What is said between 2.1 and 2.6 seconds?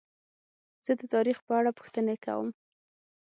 کوم.